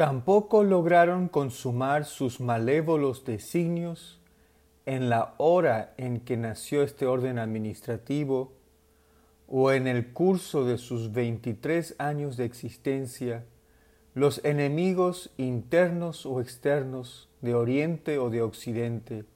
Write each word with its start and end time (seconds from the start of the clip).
Tampoco 0.00 0.64
lograron 0.64 1.28
consumar 1.28 2.06
sus 2.06 2.40
malévolos 2.40 3.26
designios 3.26 4.18
en 4.86 5.10
la 5.10 5.34
hora 5.36 5.92
en 5.98 6.20
que 6.20 6.38
nació 6.38 6.82
este 6.82 7.04
orden 7.04 7.38
administrativo 7.38 8.50
o 9.46 9.72
en 9.72 9.86
el 9.86 10.14
curso 10.14 10.64
de 10.64 10.78
sus 10.78 11.12
23 11.12 11.96
años 11.98 12.38
de 12.38 12.46
existencia, 12.46 13.44
los 14.14 14.42
enemigos 14.42 15.34
internos 15.36 16.24
o 16.24 16.40
externos 16.40 17.28
de 17.42 17.54
Oriente 17.54 18.16
o 18.16 18.30
de 18.30 18.40
Occidente, 18.40 19.26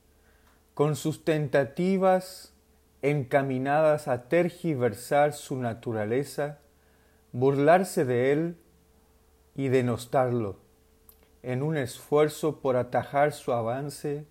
con 0.72 0.96
sus 0.96 1.26
tentativas 1.26 2.54
encaminadas 3.02 4.08
a 4.08 4.30
tergiversar 4.30 5.34
su 5.34 5.56
naturaleza, 5.58 6.58
burlarse 7.32 8.06
de 8.06 8.32
él 8.32 8.56
y 9.54 9.68
denostarlo, 9.68 10.56
en 11.42 11.62
un 11.62 11.76
esfuerzo 11.76 12.60
por 12.60 12.76
atajar 12.76 13.32
su 13.32 13.52
avance 13.52 14.24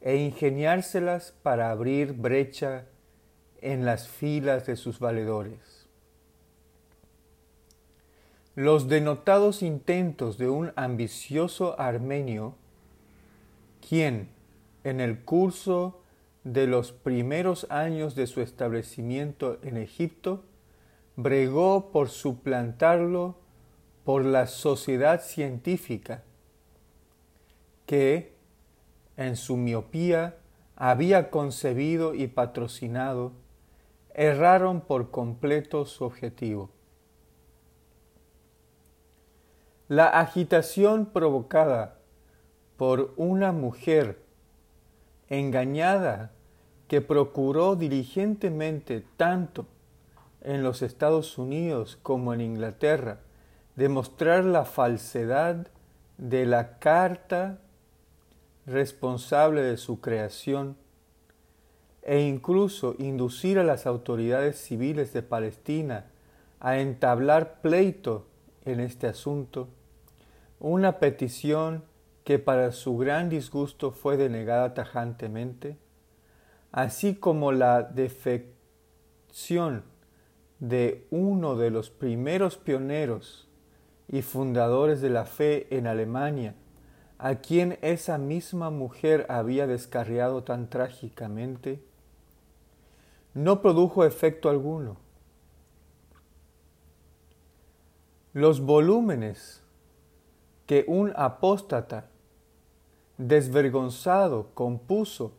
e 0.00 0.16
ingeniárselas 0.16 1.32
para 1.42 1.70
abrir 1.70 2.12
brecha 2.12 2.86
en 3.60 3.84
las 3.84 4.08
filas 4.08 4.66
de 4.66 4.76
sus 4.76 4.98
valedores. 4.98 5.86
Los 8.54 8.88
denotados 8.88 9.62
intentos 9.62 10.38
de 10.38 10.48
un 10.48 10.72
ambicioso 10.76 11.80
armenio, 11.80 12.54
quien, 13.88 14.28
en 14.84 15.00
el 15.00 15.24
curso 15.24 16.02
de 16.44 16.66
los 16.66 16.92
primeros 16.92 17.66
años 17.70 18.14
de 18.14 18.26
su 18.26 18.42
establecimiento 18.42 19.58
en 19.62 19.78
Egipto, 19.78 20.44
bregó 21.16 21.90
por 21.90 22.10
suplantarlo 22.10 23.36
por 24.04 24.24
la 24.24 24.46
sociedad 24.46 25.22
científica, 25.22 26.22
que, 27.86 28.34
en 29.16 29.36
su 29.36 29.56
miopía, 29.56 30.36
había 30.76 31.30
concebido 31.30 32.14
y 32.14 32.26
patrocinado, 32.26 33.32
erraron 34.12 34.80
por 34.80 35.10
completo 35.10 35.86
su 35.86 36.04
objetivo. 36.04 36.70
La 39.88 40.08
agitación 40.08 41.06
provocada 41.06 41.98
por 42.76 43.12
una 43.16 43.52
mujer 43.52 44.18
engañada 45.28 46.32
que 46.88 47.00
procuró 47.00 47.76
diligentemente 47.76 49.04
tanto 49.16 49.66
en 50.42 50.62
los 50.62 50.82
Estados 50.82 51.38
Unidos 51.38 51.98
como 52.02 52.34
en 52.34 52.40
Inglaterra 52.40 53.20
demostrar 53.76 54.44
la 54.44 54.64
falsedad 54.64 55.68
de 56.16 56.46
la 56.46 56.78
carta 56.78 57.58
responsable 58.66 59.62
de 59.62 59.76
su 59.76 60.00
creación 60.00 60.76
e 62.02 62.20
incluso 62.20 62.94
inducir 62.98 63.58
a 63.58 63.64
las 63.64 63.86
autoridades 63.86 64.58
civiles 64.58 65.12
de 65.12 65.22
Palestina 65.22 66.06
a 66.60 66.78
entablar 66.78 67.60
pleito 67.62 68.26
en 68.64 68.80
este 68.80 69.06
asunto, 69.06 69.68
una 70.60 70.98
petición 70.98 71.84
que 72.24 72.38
para 72.38 72.72
su 72.72 72.96
gran 72.96 73.28
disgusto 73.28 73.90
fue 73.90 74.16
denegada 74.16 74.72
tajantemente, 74.72 75.76
así 76.72 77.14
como 77.14 77.52
la 77.52 77.82
defección 77.82 79.82
de 80.60 81.06
uno 81.10 81.56
de 81.56 81.70
los 81.70 81.90
primeros 81.90 82.56
pioneros 82.56 83.46
y 84.08 84.22
fundadores 84.22 85.00
de 85.00 85.10
la 85.10 85.24
fe 85.24 85.66
en 85.76 85.86
Alemania, 85.86 86.54
a 87.18 87.36
quien 87.36 87.78
esa 87.82 88.18
misma 88.18 88.70
mujer 88.70 89.26
había 89.28 89.66
descarriado 89.66 90.42
tan 90.44 90.68
trágicamente, 90.68 91.82
no 93.34 93.62
produjo 93.62 94.04
efecto 94.04 94.48
alguno. 94.48 94.96
Los 98.32 98.60
volúmenes 98.60 99.62
que 100.66 100.84
un 100.88 101.12
apóstata 101.16 102.08
desvergonzado 103.16 104.50
compuso 104.54 105.32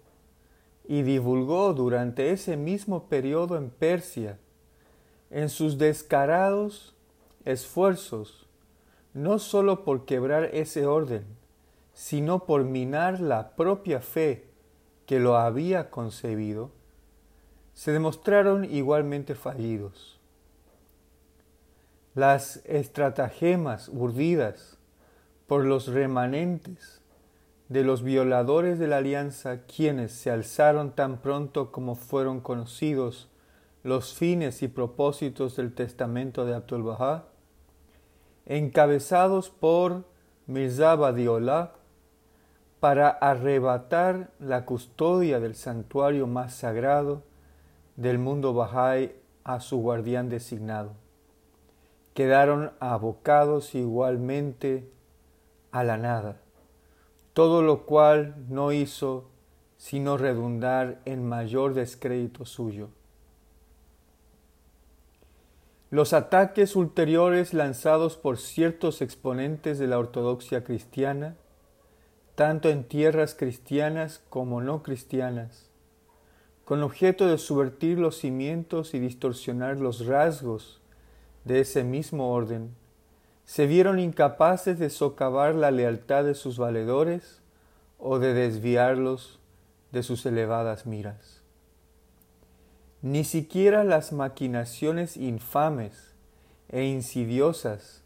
y 0.87 1.01
divulgó 1.01 1.73
durante 1.73 2.31
ese 2.31 2.57
mismo 2.57 3.07
periodo 3.07 3.57
en 3.57 3.69
Persia, 3.69 4.37
en 5.29 5.49
sus 5.49 5.77
descarados 5.77 6.95
esfuerzos, 7.43 8.44
no 9.15 9.39
sólo 9.39 9.85
por 9.85 10.05
quebrar 10.05 10.49
ese 10.53 10.85
orden, 10.85 11.25
sino 11.93 12.45
por 12.45 12.65
minar 12.65 13.21
la 13.21 13.55
propia 13.55 14.01
fe 14.01 14.49
que 15.05 15.21
lo 15.21 15.37
había 15.37 15.89
concebido, 15.89 16.71
se 17.73 17.93
demostraron 17.93 18.65
igualmente 18.65 19.33
fallidos. 19.33 20.19
Las 22.13 22.57
estratagemas 22.65 23.87
urdidas 23.87 24.77
por 25.47 25.63
los 25.63 25.87
remanentes 25.87 27.01
de 27.69 27.85
los 27.85 28.03
violadores 28.03 28.79
de 28.79 28.87
la 28.87 28.97
alianza, 28.97 29.61
quienes 29.61 30.11
se 30.11 30.29
alzaron 30.29 30.91
tan 30.91 31.21
pronto 31.21 31.71
como 31.71 31.95
fueron 31.95 32.41
conocidos 32.41 33.29
los 33.81 34.13
fines 34.13 34.61
y 34.61 34.67
propósitos 34.67 35.55
del 35.55 35.73
testamento 35.73 36.45
de 36.45 36.55
Abdul 36.55 36.83
Bahá, 36.83 37.29
encabezados 38.45 39.49
por 39.49 40.03
Mirza 40.47 40.95
Badiola, 40.95 41.73
para 42.79 43.09
arrebatar 43.09 44.29
la 44.39 44.65
custodia 44.65 45.39
del 45.39 45.55
santuario 45.55 46.27
más 46.27 46.53
sagrado 46.53 47.23
del 47.95 48.19
mundo 48.19 48.53
Bahá'í 48.53 49.13
a 49.43 49.59
su 49.59 49.77
guardián 49.77 50.29
designado. 50.29 50.91
Quedaron 52.13 52.73
abocados 52.79 53.73
igualmente 53.73 54.87
a 55.71 55.83
la 55.83 55.97
nada, 55.97 56.37
todo 57.33 57.63
lo 57.63 57.85
cual 57.85 58.35
no 58.49 58.71
hizo 58.71 59.29
sino 59.77 60.17
redundar 60.17 61.01
en 61.05 61.27
mayor 61.27 61.73
descrédito 61.73 62.45
suyo. 62.45 62.89
Los 65.95 66.11
ataques 66.11 66.75
ulteriores 66.75 67.53
lanzados 67.53 68.17
por 68.17 68.37
ciertos 68.37 69.01
exponentes 69.01 69.79
de 69.79 69.87
la 69.87 69.97
ortodoxia 69.97 70.61
cristiana, 70.61 71.37
tanto 72.35 72.67
en 72.67 72.83
tierras 72.83 73.33
cristianas 73.33 74.21
como 74.29 74.59
no 74.59 74.83
cristianas, 74.83 75.69
con 76.65 76.83
objeto 76.83 77.27
de 77.27 77.37
subvertir 77.37 77.97
los 77.97 78.17
cimientos 78.17 78.93
y 78.93 78.99
distorsionar 78.99 79.77
los 79.77 80.05
rasgos 80.05 80.81
de 81.45 81.61
ese 81.61 81.85
mismo 81.85 82.33
orden, 82.33 82.75
se 83.45 83.65
vieron 83.65 83.97
incapaces 83.97 84.77
de 84.77 84.89
socavar 84.89 85.55
la 85.55 85.71
lealtad 85.71 86.25
de 86.25 86.35
sus 86.35 86.57
valedores 86.57 87.41
o 87.99 88.19
de 88.19 88.33
desviarlos 88.33 89.39
de 89.93 90.03
sus 90.03 90.25
elevadas 90.25 90.85
miras. 90.85 91.44
Ni 93.05 93.23
siquiera 93.23 93.83
las 93.83 94.13
maquinaciones 94.13 95.15
infames 95.15 96.15
e 96.69 96.85
insidiosas 96.85 98.01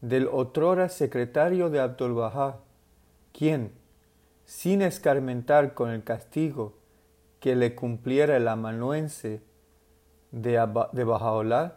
del 0.00 0.26
otrora 0.26 0.88
secretario 0.88 1.70
de 1.70 1.78
Abdul 1.78 2.14
Bahá, 2.14 2.56
quien, 3.32 3.70
sin 4.44 4.82
escarmentar 4.82 5.74
con 5.74 5.90
el 5.90 6.02
castigo 6.02 6.74
que 7.38 7.54
le 7.54 7.76
cumpliera 7.76 8.36
el 8.36 8.48
amanuense 8.48 9.42
de, 10.32 10.54
de 10.90 11.04
Bajaola, 11.04 11.76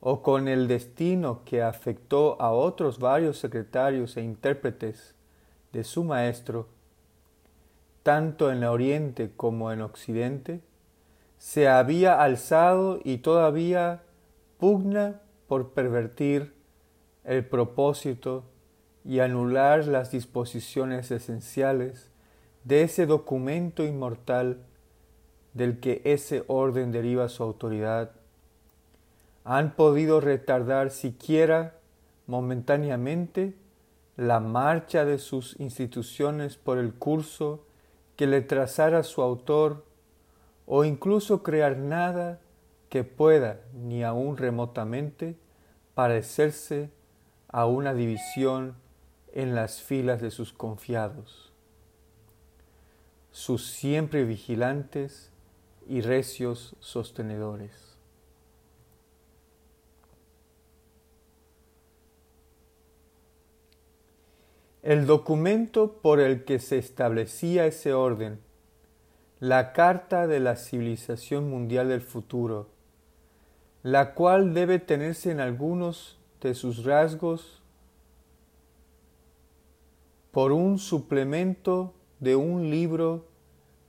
o 0.00 0.22
con 0.22 0.48
el 0.48 0.68
destino 0.68 1.42
que 1.44 1.60
afectó 1.60 2.40
a 2.40 2.52
otros 2.52 2.98
varios 2.98 3.38
secretarios 3.38 4.16
e 4.16 4.22
intérpretes 4.22 5.14
de 5.74 5.84
su 5.84 6.02
maestro, 6.02 6.66
tanto 8.02 8.50
en 8.50 8.64
Oriente 8.64 9.32
como 9.36 9.70
en 9.70 9.82
Occidente, 9.82 10.62
se 11.44 11.68
había 11.68 12.22
alzado 12.22 13.00
y 13.04 13.18
todavía 13.18 14.00
pugna 14.56 15.20
por 15.46 15.74
pervertir 15.74 16.54
el 17.22 17.44
propósito 17.44 18.44
y 19.04 19.20
anular 19.20 19.86
las 19.86 20.10
disposiciones 20.10 21.10
esenciales 21.10 22.08
de 22.64 22.82
ese 22.82 23.04
documento 23.04 23.84
inmortal 23.84 24.64
del 25.52 25.80
que 25.80 26.00
ese 26.04 26.44
orden 26.46 26.92
deriva 26.92 27.28
su 27.28 27.42
autoridad, 27.42 28.12
han 29.44 29.76
podido 29.76 30.22
retardar 30.22 30.90
siquiera 30.90 31.74
momentáneamente 32.26 33.54
la 34.16 34.40
marcha 34.40 35.04
de 35.04 35.18
sus 35.18 35.60
instituciones 35.60 36.56
por 36.56 36.78
el 36.78 36.94
curso 36.94 37.66
que 38.16 38.26
le 38.26 38.40
trazara 38.40 39.02
su 39.02 39.20
autor 39.20 39.84
o 40.66 40.84
incluso 40.84 41.42
crear 41.42 41.76
nada 41.76 42.40
que 42.88 43.04
pueda, 43.04 43.60
ni 43.72 44.02
aun 44.02 44.36
remotamente, 44.36 45.36
parecerse 45.94 46.90
a 47.48 47.66
una 47.66 47.94
división 47.94 48.76
en 49.32 49.54
las 49.54 49.82
filas 49.82 50.20
de 50.20 50.30
sus 50.30 50.52
confiados, 50.52 51.52
sus 53.30 53.66
siempre 53.66 54.24
vigilantes 54.24 55.30
y 55.88 56.00
recios 56.00 56.76
sostenedores. 56.80 57.96
El 64.82 65.06
documento 65.06 65.94
por 65.94 66.20
el 66.20 66.44
que 66.44 66.58
se 66.58 66.78
establecía 66.78 67.66
ese 67.66 67.94
orden, 67.94 68.38
la 69.44 69.74
Carta 69.74 70.26
de 70.26 70.40
la 70.40 70.56
Civilización 70.56 71.50
Mundial 71.50 71.90
del 71.90 72.00
Futuro, 72.00 72.70
la 73.82 74.14
cual 74.14 74.54
debe 74.54 74.78
tenerse 74.78 75.30
en 75.30 75.38
algunos 75.38 76.18
de 76.40 76.54
sus 76.54 76.82
rasgos 76.84 77.62
por 80.30 80.50
un 80.52 80.78
suplemento 80.78 81.92
de 82.20 82.36
un 82.36 82.70
libro 82.70 83.26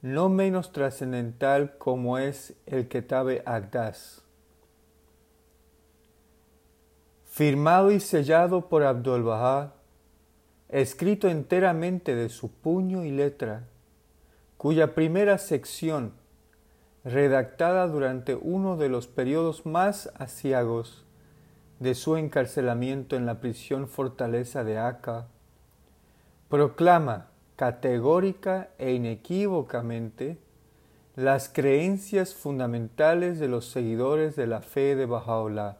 no 0.01 0.27
menos 0.27 0.73
trascendental 0.73 1.77
como 1.77 2.17
es 2.17 2.53
el 2.65 2.89
Ketabe 2.89 3.41
Agdas. 3.45 4.23
Firmado 7.23 7.91
y 7.91 8.01
sellado 8.01 8.67
por 8.67 8.83
Abdul 8.83 9.23
Baha, 9.23 9.73
escrito 10.67 11.29
enteramente 11.29 12.13
de 12.13 12.27
su 12.27 12.51
puño 12.51 13.05
y 13.05 13.11
letra, 13.11 13.69
cuya 14.57 14.95
primera 14.95 15.37
sección, 15.37 16.13
redactada 17.03 17.87
durante 17.87 18.35
uno 18.35 18.77
de 18.77 18.89
los 18.89 19.07
periodos 19.07 19.65
más 19.65 20.11
asiagos 20.17 21.05
de 21.79 21.93
su 21.93 22.15
encarcelamiento 22.17 23.15
en 23.15 23.25
la 23.25 23.41
prisión 23.41 23.87
fortaleza 23.87 24.63
de 24.63 24.77
Aka, 24.77 25.27
proclama 26.49 27.27
categórica 27.55 28.69
e 28.77 28.93
inequívocamente 28.93 30.37
las 31.15 31.47
creencias 31.47 32.33
fundamentales 32.33 33.39
de 33.39 33.47
los 33.47 33.69
seguidores 33.69 34.35
de 34.35 34.47
la 34.47 34.61
fe 34.61 34.95
de 34.95 35.05
Baha'u'llah, 35.05 35.77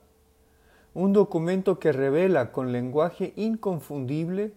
un 0.94 1.12
documento 1.12 1.78
que 1.80 1.92
revela 1.92 2.51
con 2.54 2.71
lenguaje 2.71 3.33
inconfundible 3.36 4.54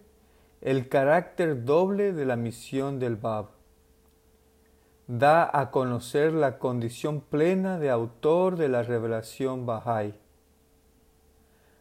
el 0.61 0.87
carácter 0.87 1.65
doble 1.65 2.13
de 2.13 2.25
la 2.25 2.37
misión 2.37 2.99
del 2.99 3.17
Bab. 3.17 3.58
Da 5.11 5.49
a 5.51 5.71
conocer 5.71 6.33
la 6.33 6.59
condición 6.59 7.19
plena 7.19 7.79
de 7.79 7.89
autor 7.89 8.57
de 8.57 8.69
la 8.69 8.83
revelación 8.83 9.65
Bahá'í. 9.65 10.13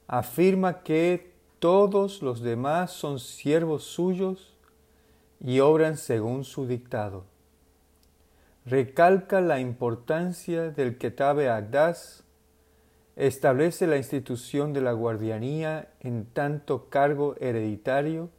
Afirma 0.07 0.83
que 0.83 1.35
todos 1.59 2.23
los 2.23 2.41
demás 2.41 2.91
son 2.91 3.19
siervos 3.19 3.85
suyos 3.85 4.57
y 5.41 5.61
obran 5.61 5.99
según 5.99 6.45
su 6.45 6.67
dictado. 6.67 7.27
Recalca 8.65 9.43
la 9.43 9.61
importancia 9.61 10.71
del 10.71 10.97
Ketabe 10.97 11.51
Agdas, 11.51 12.25
establece 13.15 13.87
la 13.87 13.99
institución 13.99 14.73
de 14.73 14.81
la 14.81 14.93
guardianía 14.93 15.91
en 16.01 16.25
tanto 16.25 16.89
cargo 16.89 17.37
hereditario 17.41 18.31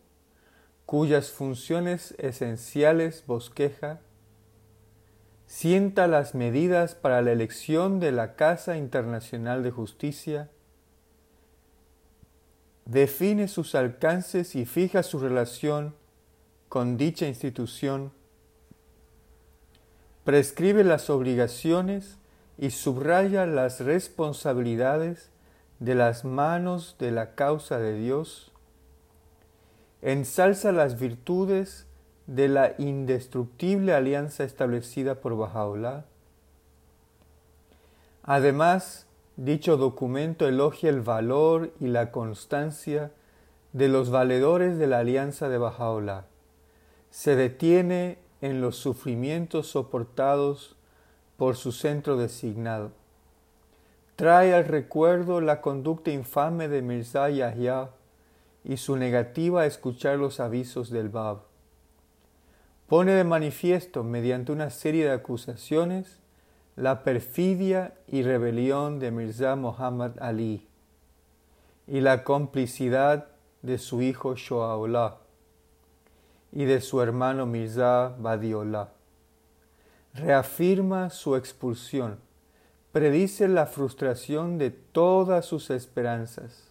cuyas 0.87 1.29
funciones 1.29 2.15
esenciales 2.17 3.23
bosqueja, 3.27 3.99
sienta 5.49 6.05
las 6.05 6.35
medidas 6.35 6.93
para 6.93 7.23
la 7.23 7.31
elección 7.31 7.99
de 7.99 8.11
la 8.11 8.35
Casa 8.35 8.77
Internacional 8.77 9.63
de 9.63 9.71
Justicia, 9.71 10.51
define 12.85 13.47
sus 13.47 13.73
alcances 13.73 14.55
y 14.55 14.67
fija 14.67 15.01
su 15.01 15.17
relación 15.17 15.95
con 16.69 16.97
dicha 16.97 17.27
institución, 17.27 18.11
prescribe 20.23 20.83
las 20.83 21.09
obligaciones 21.09 22.19
y 22.59 22.69
subraya 22.69 23.47
las 23.47 23.79
responsabilidades 23.79 25.31
de 25.79 25.95
las 25.95 26.25
manos 26.25 26.95
de 26.99 27.09
la 27.09 27.33
causa 27.33 27.79
de 27.79 27.97
Dios 27.97 28.49
ensalza 30.01 30.71
las 30.71 30.99
virtudes 30.99 31.85
de 32.29 32.47
la 32.47 32.75
indestructible 32.77 33.91
alianza 33.91 34.43
establecida 34.43 35.15
por 35.15 35.35
Baha'u'llah. 35.35 36.05
Además, 38.21 39.07
dicho 39.35 39.77
documento 39.77 40.47
elogia 40.47 40.91
el 40.91 41.01
valor 41.01 41.73
y 41.79 41.87
la 41.87 42.11
constancia 42.11 43.11
de 43.73 43.87
los 43.87 44.11
valedores 44.11 44.77
de 44.77 44.85
la 44.85 44.99
alianza 44.99 45.49
de 45.49 45.57
Baha'u'llah. 45.57 46.25
Se 47.09 47.35
detiene 47.35 48.19
en 48.41 48.61
los 48.61 48.75
sufrimientos 48.75 49.65
soportados 49.65 50.75
por 51.35 51.55
su 51.55 51.71
centro 51.71 52.15
designado. 52.15 52.91
Trae 54.15 54.53
al 54.53 54.65
recuerdo 54.65 55.41
la 55.41 55.61
conducta 55.61 56.11
infame 56.11 56.67
de 56.67 56.83
Mirza 56.83 57.27
Yahya 57.31 57.89
y 58.63 58.77
su 58.77 58.97
negativa 58.97 59.61
a 59.61 59.65
escuchar 59.65 60.19
los 60.19 60.39
avisos 60.39 60.91
del 60.91 61.09
Bab. 61.09 61.48
Pone 62.89 63.13
de 63.13 63.23
manifiesto, 63.23 64.03
mediante 64.03 64.51
una 64.51 64.69
serie 64.69 65.05
de 65.05 65.11
acusaciones, 65.11 66.19
la 66.75 67.03
perfidia 67.03 67.93
y 68.07 68.23
rebelión 68.23 68.99
de 68.99 69.11
Mirza 69.11 69.55
Muhammad 69.55 70.13
Ali 70.19 70.67
y 71.87 72.01
la 72.01 72.23
complicidad 72.23 73.27
de 73.61 73.77
su 73.77 74.01
hijo 74.01 74.35
Shoaullah 74.35 75.17
y 76.51 76.65
de 76.65 76.81
su 76.81 77.01
hermano 77.01 77.45
Mirza 77.45 78.15
Badiollah. 78.17 78.89
Reafirma 80.13 81.09
su 81.11 81.35
expulsión, 81.35 82.19
predice 82.91 83.47
la 83.47 83.67
frustración 83.67 84.57
de 84.57 84.71
todas 84.71 85.45
sus 85.45 85.69
esperanzas 85.69 86.69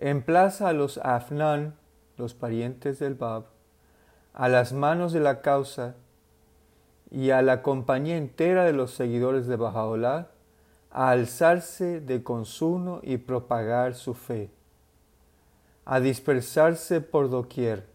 emplaza 0.00 0.68
a 0.68 0.72
los 0.72 0.98
Afnan, 0.98 1.76
los 2.16 2.32
parientes 2.34 2.98
del 2.98 3.14
Bab, 3.14 3.44
a 4.32 4.48
las 4.48 4.72
manos 4.72 5.12
de 5.12 5.20
la 5.20 5.42
causa 5.42 5.94
y 7.10 7.30
a 7.30 7.42
la 7.42 7.62
compañía 7.62 8.16
entera 8.16 8.64
de 8.64 8.72
los 8.72 8.92
seguidores 8.92 9.46
de 9.46 9.56
Baha'u'llah 9.56 10.28
a 10.90 11.10
alzarse 11.10 12.00
de 12.00 12.22
consuno 12.22 13.00
y 13.02 13.18
propagar 13.18 13.94
su 13.94 14.14
fe, 14.14 14.50
a 15.84 16.00
dispersarse 16.00 17.00
por 17.00 17.30
doquier, 17.30 17.86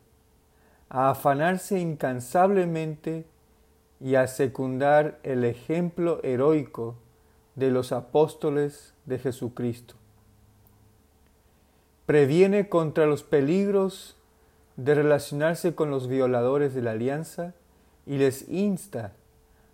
a 0.90 1.10
afanarse 1.10 1.80
incansablemente 1.80 3.26
y 4.00 4.16
a 4.16 4.28
secundar 4.28 5.20
el 5.24 5.44
ejemplo 5.44 6.20
heroico 6.24 6.96
de 7.56 7.72
los 7.72 7.92
apóstoles 7.92 8.94
de 9.06 9.20
Jesucristo. 9.20 9.96
Previene 12.06 12.70
contra 12.70 13.06
los 13.08 13.24
peligros 13.24 14.15
de 14.78 14.96
relacionarse 14.96 15.76
con 15.76 15.90
los 15.90 16.08
violadores 16.08 16.74
de 16.74 16.82
la 16.82 16.92
alianza 16.92 17.54
y 18.06 18.18
les 18.18 18.48
insta 18.50 19.14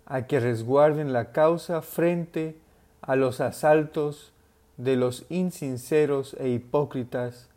a 0.06 0.26
que 0.26 0.40
resguarden 0.40 1.12
la 1.12 1.32
causa 1.32 1.82
frente 1.82 2.56
a 3.00 3.16
los 3.16 3.40
asaltos 3.40 4.32
de 4.76 4.96
los 4.96 5.24
insinceros 5.28 6.34
e 6.38 6.48
hipócritas 6.48 7.48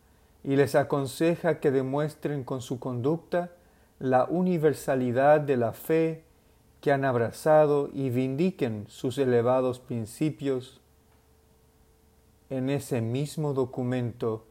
y 0.44 0.56
les 0.56 0.75
aconseja 0.75 1.60
que 1.60 1.72
demuestren 1.72 2.44
con 2.44 2.62
su 2.62 2.80
conducta 2.80 3.52
la 4.00 4.25
universalidad 4.25 5.42
de 5.42 5.58
la 5.58 5.74
fe 5.74 6.24
que 6.82 6.92
han 6.92 7.06
abrazado 7.06 7.90
y 7.94 8.10
vindiquen 8.10 8.86
sus 8.90 9.18
elevados 9.18 9.80
principios. 9.80 10.82
En 12.50 12.70
ese 12.70 13.02
mismo 13.02 13.54
documento 13.54 14.46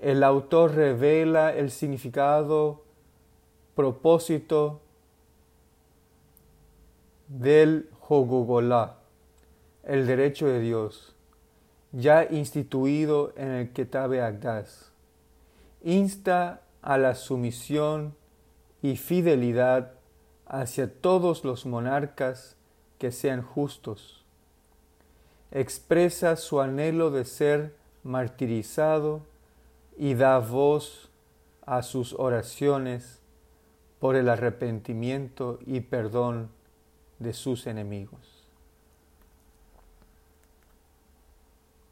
el 0.00 0.22
autor 0.22 0.74
revela 0.74 1.54
el 1.54 1.70
significado, 1.70 2.82
propósito 3.74 4.80
del 7.28 7.88
Jogogolá, 8.00 8.98
el 9.82 10.06
derecho 10.06 10.46
de 10.46 10.60
Dios, 10.60 11.14
ya 11.92 12.24
instituido 12.24 13.32
en 13.36 13.50
el 13.50 13.72
Ketabe 13.72 14.20
Agdas. 14.20 14.92
Insta 15.82 16.60
a 16.82 16.98
la 16.98 17.14
sumisión 17.14 18.14
y 18.82 18.96
fidelidad 18.96 19.92
hacia 20.46 20.92
todos 20.92 21.44
los 21.44 21.66
monarcas 21.66 22.56
que 22.98 23.10
sean 23.10 23.42
justos. 23.42 24.24
Expresa 25.50 26.36
su 26.36 26.60
anhelo 26.60 27.10
de 27.10 27.24
ser 27.24 27.74
martirizado 28.02 29.22
y 29.96 30.14
da 30.14 30.38
voz 30.38 31.10
a 31.66 31.82
sus 31.82 32.14
oraciones 32.14 33.22
por 33.98 34.16
el 34.16 34.28
arrepentimiento 34.28 35.58
y 35.64 35.80
perdón 35.80 36.50
de 37.18 37.32
sus 37.32 37.66
enemigos. 37.66 38.33